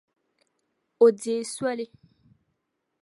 O 1.05 1.07
deei 1.19 1.43
soli. 1.55 1.85